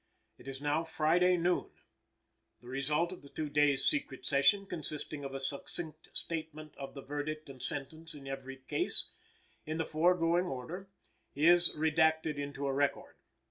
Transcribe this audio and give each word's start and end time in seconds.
It 0.39 0.47
is 0.47 0.59
now 0.59 0.83
Friday 0.83 1.37
noon. 1.37 1.69
The 2.59 2.67
result 2.67 3.11
of 3.11 3.21
the 3.21 3.29
two 3.29 3.49
days' 3.49 3.85
secret 3.85 4.25
session, 4.25 4.65
consisting 4.65 5.23
of 5.23 5.35
a 5.35 5.39
succinct 5.39 6.09
statement 6.11 6.75
of 6.75 6.95
the 6.95 7.03
verdict 7.03 7.49
and 7.49 7.61
sentence 7.61 8.15
in 8.15 8.27
every 8.27 8.57
case, 8.67 9.09
in 9.63 9.77
the 9.77 9.85
foregoing 9.85 10.45
order, 10.45 10.89
is 11.35 11.69
redacted 11.75 12.37
into 12.39 12.65
a 12.65 12.73
record. 12.73 13.13